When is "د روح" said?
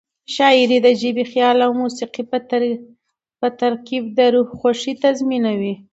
4.17-4.49